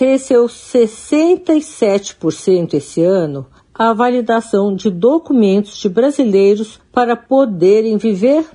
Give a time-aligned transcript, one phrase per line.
[0.00, 8.46] cresceu 67% esse ano a validação de documentos de brasileiros para poderem viver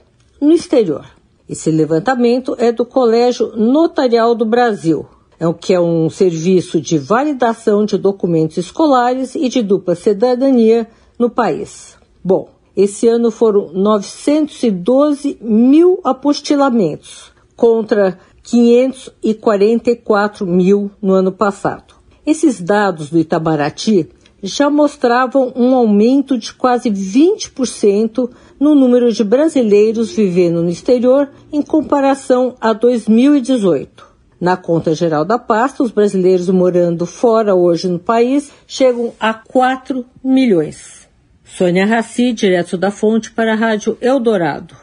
[0.42, 1.06] no exterior.
[1.48, 5.06] Esse levantamento é do Colégio Notarial do Brasil,
[5.40, 10.88] é o que é um serviço de validação de documentos escolares e de dupla cidadania
[11.20, 11.96] no país.
[12.24, 21.96] Bom, esse ano foram 912 mil apostilamentos contra 544 mil no ano passado.
[22.26, 24.10] Esses dados do Itamaraty
[24.42, 28.30] já mostravam um aumento de quase 20%
[28.60, 34.06] no número de brasileiros vivendo no exterior em comparação a 2018.
[34.40, 40.06] Na conta geral da pasta, os brasileiros morando fora hoje no país chegam a 4
[40.24, 41.08] milhões.
[41.44, 44.76] Sônia Raci, direto da fonte para a Rádio Eldorado.